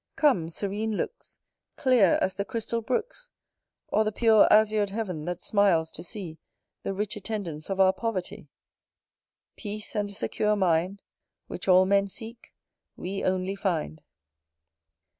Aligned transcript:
Come, 0.15 0.49
serene 0.49 0.95
looks, 0.97 1.37
Clear 1.75 2.17
as 2.23 2.33
the 2.33 2.43
crystal 2.43 2.81
brooks, 2.81 3.29
Or 3.89 4.03
the 4.03 4.11
pure 4.11 4.47
azur'd 4.49 4.89
heaven 4.89 5.25
that 5.25 5.43
smiles 5.43 5.91
to 5.91 6.03
see 6.03 6.39
The 6.81 6.91
rich 6.95 7.15
attendance 7.15 7.69
of 7.69 7.79
our 7.79 7.93
poverty: 7.93 8.49
Peace 9.57 9.95
and 9.95 10.09
a 10.09 10.13
secure 10.13 10.55
mind, 10.55 11.03
Which 11.45 11.67
all 11.67 11.85
men 11.85 12.07
seek, 12.07 12.51
we 12.95 13.23
only 13.23 13.55
find. 13.55 14.01